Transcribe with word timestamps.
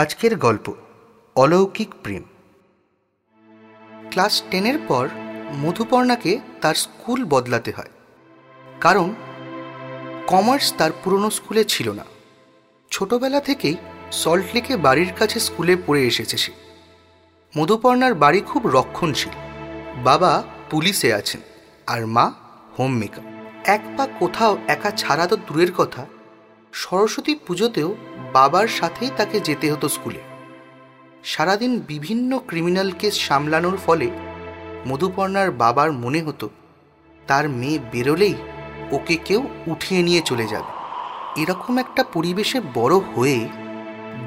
আজকের 0.00 0.36
গল্প, 0.36 0.74
অলৌকিক 1.36 1.94
প্রেম। 2.02 2.22
ক্লাস 4.10 4.42
টেনের 4.50 4.78
পর 4.88 5.08
মধুপর্ণাকে 5.58 6.38
তার 6.60 6.74
স্কুল 6.74 7.24
বদলাতে 7.24 7.72
হয়। 7.76 7.90
কারণ 8.80 9.14
কমার্স 10.26 10.74
তার 10.78 10.90
পুরনো 11.04 11.30
স্কুলে 11.30 11.64
ছিল 11.64 11.92
না। 11.92 12.04
ছোটবেলা 12.90 13.40
থেকেই 13.40 13.76
সল্টলেকে 14.12 14.76
বাড়ির 14.76 15.12
কাছে 15.18 15.40
স্কুলে 15.40 15.76
পড়ে 15.86 16.06
এসেছে 16.06 16.36
সে। 16.36 16.52
মধুপর্ণার 17.58 18.14
বাড়ি 18.14 18.40
খুব 18.40 18.66
রক্ষণশীল। 18.66 19.32
বাবা 20.04 20.42
পুলিশে 20.70 21.14
আছেন 21.14 21.40
আর 21.86 22.06
মা 22.06 22.32
হোম 22.78 22.98
মেকার। 22.98 23.54
এক 23.64 23.80
পা 23.96 24.08
কোথাও 24.18 24.58
একা 24.68 24.90
ছাড়া 24.90 25.26
তো 25.26 25.36
দূরের 25.36 25.72
কথা। 25.72 26.06
সরস্বতী 26.72 27.34
পুজোতেও 27.34 27.96
বাবার 28.32 28.68
সাথেই 28.68 29.10
তাকে 29.16 29.40
যেতে 29.40 29.66
হতো 29.72 29.88
স্কুলে। 29.88 30.22
সারাদিন 31.24 31.72
বিভিন্ন 31.80 32.38
ক্রিমিনাল 32.38 32.90
কেস 32.90 33.14
সামলানোর 33.18 33.76
ফলে 33.86 34.08
মধুপর্ণার 34.86 35.50
বাবার 35.50 35.92
মনে 35.92 36.20
হতো, 36.22 36.46
তার 37.26 37.44
মেয়ে 37.48 37.78
বেরোলেই 37.92 38.36
ওকে 38.92 39.16
কেউ 39.24 39.40
উঠিয়ে 39.66 40.02
নিয়ে 40.02 40.22
চলে 40.24 40.46
যাবে। 40.46 40.70
এরকম 41.42 41.78
একটা 41.78 42.02
পরিবেশে 42.04 42.60
বড় 42.74 42.96
হয়ে 42.96 43.38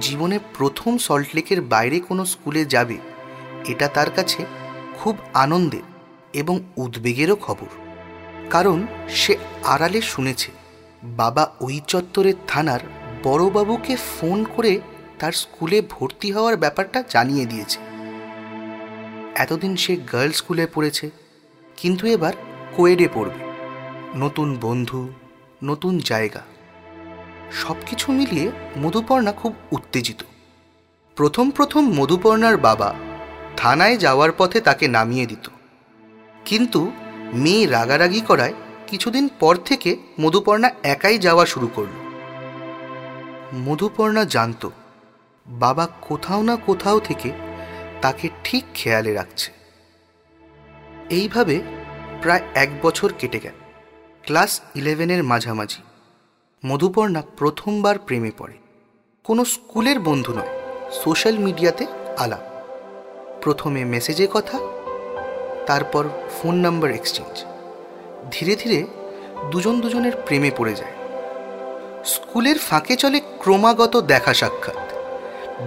জীবনে 0.01 0.39
প্রথম 0.57 0.91
সল্টলেকের 0.97 1.59
বাইরে 1.61 1.99
কোনো 1.99 2.25
স্কুলে 2.25 2.65
যাবে, 2.65 2.97
এটা 3.67 3.87
তার 3.87 4.09
কাছে 4.11 4.45
খুব 4.99 5.15
আনন্দের 5.33 5.85
এবং 6.33 6.59
উদ্বেগেরও 6.77 7.35
খবর। 7.35 7.71
কারণ 8.49 8.77
সে 9.09 9.33
আড়ালে 9.63 9.99
শুনেছে, 10.01 10.49
বাবা 11.03 11.43
ওই 11.61 11.75
চত্বরের 11.87 12.37
থানার 12.47 12.79
বড়বাবুকে 13.23 13.95
ফোন 13.95 14.45
করে 14.55 14.79
তার 15.19 15.31
স্কুলে 15.31 15.81
ভর্তি 15.89 16.31
হওয়ার 16.31 16.57
ব্যাপারটা 16.57 17.03
জানিয়ে 17.09 17.45
দিয়েছে। 17.45 17.79
এতদিন 19.35 19.75
সে 19.75 19.95
গার্লস 19.95 20.35
স্কুলে 20.35 20.67
পড়েছে, 20.73 21.09
কিন্তু 21.77 22.07
এবার 22.07 22.33
কোয়েডে 22.75 23.07
পড়বে। 23.13 23.41
নতুন 24.15 24.57
বন্ধু, 24.61 25.13
নতুন 25.63 25.99
জায়গা। 25.99 26.41
সব 27.51 27.75
কিছু 27.85 28.11
মিলিয়ে 28.11 28.51
মধুপর্ণা 28.77 29.31
খুব 29.31 29.53
উত্তেজিত। 29.71 30.23
প্রথম 31.15 31.51
প্রথম 31.51 31.93
মধুপর্ণার 31.99 32.57
বাবা 32.57 32.95
থানায় 33.57 33.97
যাওয়ার 33.97 34.31
পথে 34.37 34.61
তাকে 34.61 34.87
নামিয়ে 34.87 35.25
দিত। 35.25 35.49
কিন্তু 36.45 36.91
মেয়ে 37.33 37.67
রাগারাগি 37.67 38.21
করায় 38.21 38.53
কিছুদিন 38.87 39.29
পর 39.39 39.55
থেকে 39.55 39.97
মধুপর্ণা 40.21 40.69
একাই 40.83 41.17
যাওয়া 41.17 41.45
শুরু 41.45 41.67
করল। 41.67 42.02
মধুপর্ণা 43.53 44.25
জানত 44.25 44.69
বাবা 45.47 45.87
কোথাও 46.01 46.43
না 46.43 46.55
কোথাও 46.55 46.99
থেকে 46.99 47.31
তাকে 48.01 48.29
ঠিক 48.43 48.63
খেয়ালে 48.73 49.13
রাখছে। 49.13 49.51
এইভাবে 51.09 51.61
প্রায় 52.21 52.41
এক 52.55 52.69
বছর 52.81 53.13
কেটে 53.19 53.39
গেল। 53.39 53.53
ক্লাস 54.21 54.61
ইলেভেনের 54.75 55.23
মাঝামাঝি 55.23 55.81
মধুপর্ণা 56.65 57.23
প্রথমবার 57.37 57.99
প্রেমে 57.99 58.31
পড়ে। 58.37 58.53
কোনো 59.23 59.45
স্কুলের 59.45 59.99
বন্ধু 59.99 60.33
নয়, 60.33 60.59
সোশ্যাল 60.91 61.37
মিডিয়াতে 61.37 61.85
আলাপ। 62.17 62.39
প্রথমে 63.43 63.85
মেসেজে 63.85 64.27
কথা, 64.33 64.59
তারপর 65.65 66.09
ফোন 66.29 66.55
নাম্বার 66.55 66.91
এক্সচেঞ্জ। 66.91 67.45
ধীরে 68.31 68.55
ধীরে 68.55 68.87
দুজন 69.51 69.81
দুজনের 69.81 70.11
প্রেমে 70.25 70.51
পড়ে 70.57 70.75
যায়। 70.75 70.91
স্কুলের 72.05 72.57
ফাঁকে 72.57 72.95
চলে 72.95 73.19
ক্রমাগত 73.19 74.01
দেখা 74.01 74.33
সাক্ষাৎ। 74.33 74.75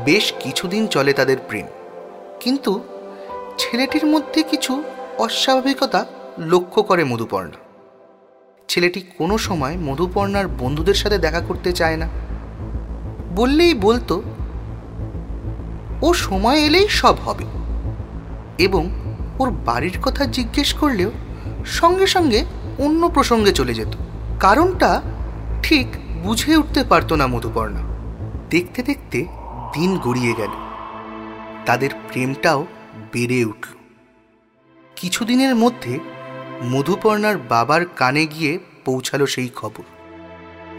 বেশ 0.04 0.32
কিছুদিন 0.40 0.86
চলে 0.86 1.12
তাদের 1.12 1.36
প্রেম। 1.48 1.66
কিন্তু 2.40 2.80
ছেলেটির 3.58 4.06
মধ্যে 4.06 4.42
কিছু 4.42 4.82
অস্বাভাবিকতা 5.18 6.06
লক্ষ্য 6.38 6.82
করে 6.82 7.04
মধুপর্ণা। 7.04 7.56
ছেলেটি 8.68 9.00
কোনো 9.00 9.38
সময় 9.38 9.76
মধুপর্ণার 9.76 10.48
বন্ধুদের 10.48 10.94
সাথে 10.94 11.18
দেখা 11.18 11.40
করতে 11.40 11.72
চায় 11.72 11.96
না। 11.96 12.08
বললেই 13.36 13.74
বলতো, 13.74 14.22
ও 16.02 16.14
সময় 16.14 16.58
এলেই 16.58 16.88
সব 16.88 17.14
হবে। 17.14 17.44
এবং 18.58 19.14
ওর 19.38 19.50
বাড়ির 19.50 20.00
কথা 20.02 20.24
জিজ্ঞেস 20.24 20.74
করলেও 20.74 21.10
সঙ্গে 21.66 22.06
সঙ্গে 22.06 22.44
অন্য 22.78 23.08
প্রসঙ্গে 23.08 23.52
চলে 23.52 23.74
যেত। 23.74 23.94
কারণটা 24.40 25.02
ঠিক 25.62 25.86
বুঝে 26.26 26.56
উঠতে 26.56 26.84
পারতো 26.84 27.16
না 27.16 27.26
মধুপর্ণা। 27.26 27.82
দেখতে 28.50 28.82
দেখতে 28.82 29.18
দিন 29.74 29.98
গড়িয়ে 29.98 30.34
গেল। 30.34 30.52
তাদের 31.66 31.90
প্রেমটাও 32.08 32.66
বেড়ে 33.12 33.44
উঠল। 33.44 33.74
কিছুদিনের 34.96 35.54
মধ্যে 35.54 35.98
মধুপর্ণার 36.64 37.36
বাবার 37.38 37.82
কানে 37.96 38.26
গিয়ে 38.26 38.58
পৌঁছালো 38.84 39.26
সেই 39.26 39.48
খবর। 39.48 39.84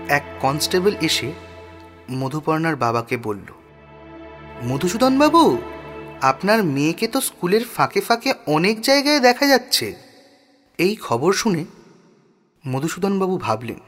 এক 0.10 0.24
কনস্টেবল 0.40 0.94
এসে 1.02 1.32
মধুপর্ণার 2.12 2.76
বাবাকে 2.76 3.18
বলল 3.18 3.50
মধুসূদন 4.64 5.20
বাবু 5.20 5.58
আপনার 6.22 6.64
মেয়েকে 6.64 7.08
তো 7.08 7.22
স্কুলের 7.22 7.64
ফাঁকে 7.76 8.02
ফাঁকে 8.02 8.34
অনেক 8.48 8.82
জায়গায় 8.82 9.20
দেখা 9.20 9.46
যাচ্ছে। 9.48 9.96
এই 10.78 10.96
খবর 10.96 11.34
শুনে 11.34 11.66
মধুসূদনবাবু 12.68 13.38
ভাবলেন 13.38 13.80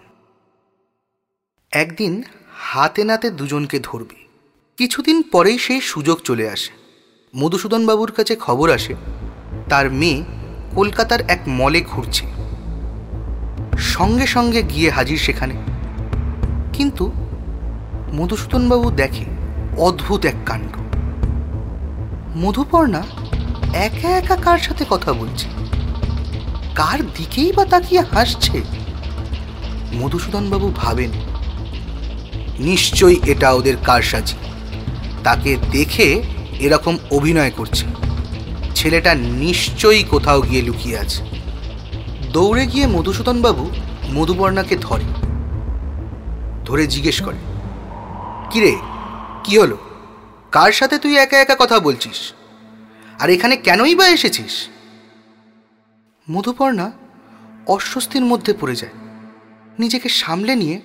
একদিন 1.71 2.23
হাতে 2.57 3.03
নাতে 3.03 3.31
দুজনকে 3.31 3.79
ধরবে। 3.83 4.27
কিছুদিন 4.77 5.21
পরেই 5.21 5.57
সেই 5.57 5.81
সুযোগ 5.81 6.19
চলে 6.23 6.49
আসে। 6.49 6.71
মধুসূদনবাবুর 7.35 8.11
কাছে 8.11 8.35
খবর 8.35 8.71
আসে, 8.71 8.95
তার 9.69 9.91
মেয়ে 9.91 10.23
কলকাতার 10.75 11.21
এক 11.21 11.39
মলে 11.47 11.81
ঘুরছে। 11.81 12.25
সঙ্গে 13.77 14.27
সঙ্গে 14.27 14.63
গিয়ে 14.63 14.89
হাজির 14.89 15.17
সেখানে। 15.17 15.55
কিন্তু 16.73 17.11
মধুসূদনবাবু 18.13 18.91
দেখে 18.91 19.25
অদ্ভুত 19.77 20.25
এক 20.25 20.35
কাণ্ড। 20.45 20.71
মধুপর্ণা 22.37 23.03
একা 23.73 24.09
একা 24.09 24.35
কার 24.35 24.59
সাথে 24.59 24.85
কথা 24.89 25.13
বলছে? 25.13 25.49
কার 26.75 26.99
দিকেই 27.01 27.51
বা 27.51 27.65
তাকিয়ে 27.65 28.01
হাসছে? 28.01 28.61
মধুসূদনবাবু 29.93 30.73
ভাবেন 30.75 31.28
নিশ্চয়ই 32.59 33.19
এটা 33.25 33.51
ওদের 33.51 33.77
কারসাজি। 33.83 34.35
তাকে 35.23 35.57
দেখে 35.71 36.23
এরকম 36.59 36.97
অভিনয় 37.11 37.51
করছে। 37.51 37.85
ছেলেটা 38.75 39.15
নিশ্চয়ই 39.15 40.03
কোথাও 40.03 40.41
গিয়ে 40.41 40.61
লুকিয়ে 40.61 40.97
আছে। 40.97 41.23
দৌড়ে 42.31 42.65
গিয়ে 42.65 42.87
মধুসূদনবাবু 42.87 43.71
মধুপর্ণাকে 44.13 44.77
ধরে। 44.81 45.03
ধরে 46.65 46.87
জিজ্ঞেস 46.87 47.21
করে, 47.21 47.37
কিরে, 48.51 48.75
কি 49.43 49.57
হলো? 49.57 49.77
কার 50.51 50.71
সাথে 50.71 50.97
তুই 50.97 51.17
একা 51.17 51.41
একা 51.41 51.55
কথা 51.59 51.79
বলছিস? 51.79 52.33
আর 53.19 53.29
এখানে 53.29 53.57
কেনই 53.57 53.95
বা 53.95 54.07
এসেছিস? 54.07 54.67
মধুপর্ণা 56.31 56.91
অস্বস্তির 57.67 58.25
মধ্যে 58.25 58.53
পড়ে 58.53 58.75
যায়। 58.75 58.91
নিজেকে 59.79 60.09
সামলে 60.09 60.55
নিয়ে 60.55 60.81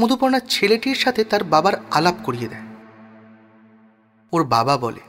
মধুপর্ণা 0.00 0.40
ছেলেটির 0.40 0.94
সাথে 0.94 1.24
তার 1.24 1.44
বাবার 1.44 1.72
আলাপ 1.90 2.14
করিয়ে 2.24 2.48
দেয়। 2.48 2.66
ওর 4.32 4.44
বাবা 4.44 4.76
বলে, 4.76 5.00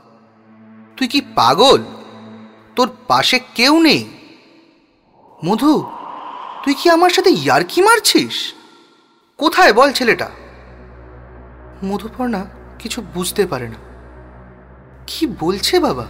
তুই 0.98 1.08
কি 1.08 1.22
পাগল? 1.22 1.84
তোর 2.76 2.90
পাশে 3.08 3.40
কেউ 3.56 3.82
নেই? 3.82 4.10
মধু, 5.46 5.92
তুই 6.64 6.74
কি 6.74 6.90
আমার 6.90 7.10
সাথে 7.10 7.30
ইয়ারকি 7.30 7.82
মারছিস? 7.82 8.54
কোথায় 9.38 9.74
বল 9.74 9.92
ছেলেটা? 9.92 10.30
মধুপর্ণা 11.86 12.46
কিছু 12.80 13.02
বুঝতে 13.14 13.46
পারে 13.46 13.68
না। 13.68 13.80
কি 15.08 15.28
বলছে 15.40 15.80
বাবা? 15.80 16.06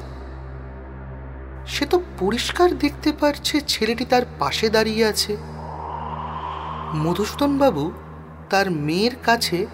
সে 1.68 1.85
তো 1.85 2.01
পরিষ্কার 2.19 2.77
দেখতে 2.77 3.12
পারছে 3.12 3.62
ছেলেটি 3.62 4.06
তার 4.06 4.21
পাশে 4.39 4.69
দাঁড়িয়ে 4.69 5.06
আছে। 5.06 5.38
মধুসূদনবাবু 6.95 7.91
তার 8.49 8.71
মেয়ের 8.71 9.11
কাছে 9.23 9.65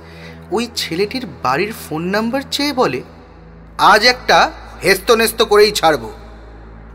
ওই 0.52 0.68
ছেলেটির 0.76 1.26
বাড়ির 1.44 1.74
ফোন 1.74 2.02
নাম্বার 2.02 2.42
চেয়ে 2.52 2.74
বলে, 2.74 3.04
আজ 3.78 4.06
একটা 4.06 4.52
হেস্তনেস্ত 4.84 5.42
করেই 5.42 5.72
ছাড়ব। 5.72 6.12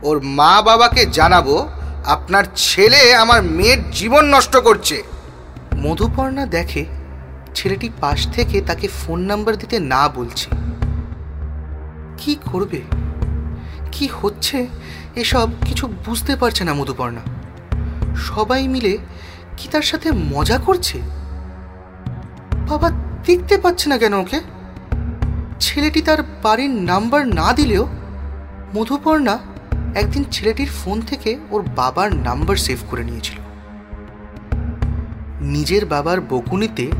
ওর 0.02 0.22
মা 0.22 0.62
বাবাকে 0.62 1.06
জানাব, 1.06 1.68
আপনার 2.04 2.44
ছেলে 2.56 3.14
আমার 3.14 3.42
মেয়ের 3.42 3.90
জীবন 3.90 4.24
নষ্ট 4.24 4.56
করছে। 4.56 5.02
মধুপর্ণা 5.76 6.46
দেখে 6.46 6.84
ছেলেটি 7.54 7.90
পাশ 8.00 8.28
থেকে 8.32 8.60
তাকে 8.60 8.88
ফোন 8.88 9.20
নাম্বার 9.20 9.56
দিতে 9.56 9.78
না 9.78 10.08
বলছে। 10.08 10.50
কি 12.18 12.36
করবে? 12.44 12.80
কি 13.92 14.08
হচ্ছে? 14.22 14.66
এসব 15.16 15.48
কিছু 15.66 15.86
বুঝতে 16.04 16.36
পারছে 16.36 16.64
না 16.64 16.74
মধুপর্ণা। 16.74 17.20
সবাই 18.16 18.68
মিলে 18.68 18.98
কি 19.56 19.68
তার 19.68 19.82
সাথে 19.82 20.12
মজা 20.12 20.58
করছে? 20.58 21.00
বাবা 22.68 22.90
দেখতে 23.24 23.58
পাচ্ছে 23.58 23.88
না 23.88 23.98
কেন 23.98 24.14
ওকে? 24.14 24.40
ছেলেটি 25.60 26.02
তার 26.02 26.22
বাড়ির 26.22 26.70
নাম্বার 26.70 27.28
না 27.28 27.52
দিলেও 27.52 27.88
মধুপর্ণা 28.74 29.38
একদিন 29.94 30.24
ছেলেটির 30.24 30.68
ফোন 30.68 31.00
থেকে 31.00 31.38
ওর 31.50 31.62
বাবার 31.76 32.14
নাম্বার 32.14 32.56
সেভ 32.56 32.78
করে 32.90 33.04
নিয়েছিল। 33.04 33.38
নিজের 35.40 35.86
বাবার 35.86 36.20
বকুনিতে 36.20 36.90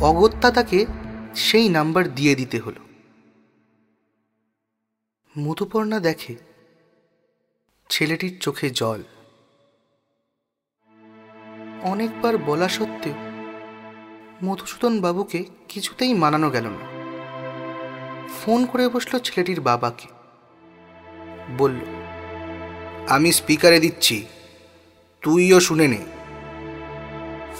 অগত্যা 0.00 0.50
তাকে 0.50 0.86
সেই 1.34 1.68
নাম্বার 1.68 2.14
দিয়ে 2.14 2.34
দিতে 2.34 2.58
হলো। 2.58 2.80
মধুপর্ণা 5.38 6.00
দেখে 6.00 6.34
ছেলেটির 7.90 8.38
চোখে 8.40 8.70
জল। 8.70 9.02
অনেকবার 11.82 12.38
বলা 12.38 12.68
সত্ত্বেও 12.68 13.33
মধুসূদন 14.44 15.00
বাবুকে 15.00 15.44
কিছুতেই 15.68 16.14
মানানো 16.14 16.50
গেল 16.50 16.66
না। 16.66 16.84
ফোন 18.28 18.66
করে 18.66 18.88
বসল 18.88 19.18
ছেলেটির 19.18 19.60
বাবাকে। 19.60 20.08
বলল, 21.58 21.80
আমি 23.08 23.32
স্পিকারে 23.32 23.80
দিচ্ছি। 23.80 24.24
তুইও 25.22 25.60
শুনে 25.60 25.88
নে। 25.88 25.98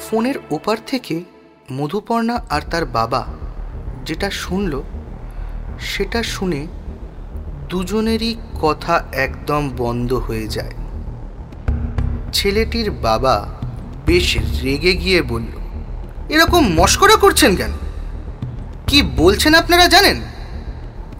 ফোনের 0.02 0.34
ওপার 0.50 0.76
থেকে 0.86 1.24
মধুপর্ণা 1.72 2.36
আর 2.50 2.62
তার 2.70 2.84
বাবা 2.86 3.26
যেটা 4.04 4.30
শুনল, 4.30 4.82
সেটা 5.80 6.22
শুনে 6.22 6.66
দুজনেরই 7.68 8.36
কথা 8.62 9.04
একদম 9.12 9.70
বন্ধ 9.76 10.12
হয়ে 10.12 10.48
যায়। 10.48 10.74
ছেলেটির 12.32 12.90
বাবা 12.90 13.54
বেশ 14.06 14.36
রেগে 14.62 14.92
গিয়ে 14.92 15.22
বলল 15.22 15.63
এরকম 16.28 16.74
মস্করা 16.74 17.16
করছেন 17.16 17.56
কেন? 17.56 17.72
কি 18.86 19.02
বলছেন 19.02 19.54
আপনারা 19.54 19.86
জানেন? 19.86 20.20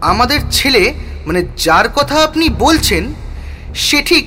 আমাদের 0.01 0.41
ছেলে 0.51 0.95
মানে 1.27 1.45
যার 1.57 1.89
কথা 1.89 2.25
আপনি 2.25 2.49
বলছেন, 2.49 3.15
সে 3.75 4.03
ঠিক 4.03 4.25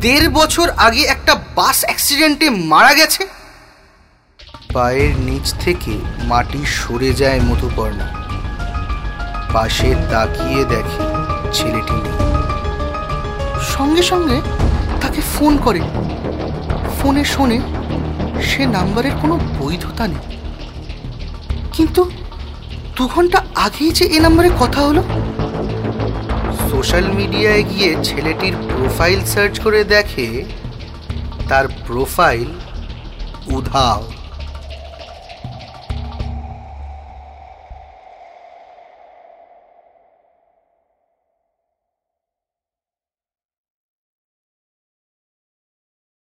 দেড় 0.00 0.28
বছর 0.28 0.70
আগে 0.70 1.02
একটা 1.02 1.34
বাস 1.54 1.84
অ্যাক্সিডেন্টে 1.84 2.50
মারা 2.50 2.94
গেছে? 2.94 3.26
পায়ের 4.74 5.16
নিচ 5.18 5.54
থেকে 5.60 5.98
মাটি 6.24 6.66
সরে 6.66 7.12
যায় 7.12 7.40
মধুপর্ণা। 7.40 8.06
পাশে 9.52 9.94
তাকিয়ে 10.10 10.64
দেখে 10.64 11.02
ছেলেটি 11.52 11.94
সঙ্গে 13.76 14.02
সঙ্গে 14.02 14.40
তাকে 15.00 15.20
ফোন 15.20 15.56
করে। 15.56 15.80
ফোনে 17.02 17.24
শোনে 17.24 17.60
সে 18.50 18.62
নাম্বারের 18.76 19.14
কোনো 19.22 19.34
বৈধতা 19.58 20.04
নেই। 20.12 20.24
কিন্তু 21.72 22.02
দু 22.96 23.04
ঘণ্টা 23.14 23.38
আগেই 23.66 23.90
যে 23.98 24.04
এ 24.16 24.18
নাম্বারে 24.20 24.50
কথা 24.60 24.80
হলো? 24.88 25.02
সোশ্যাল 26.70 27.06
মিডিয়ায় 27.18 27.64
গিয়ে 27.70 27.90
ছেলেটির 28.06 28.54
প্রোফাইল 28.68 29.20
সার্চ 29.32 29.54
করে 29.64 29.80
দেখে 29.94 30.26
তার 31.48 31.66
প্রোফাইল 31.86 32.48
উধাও। 33.56 34.02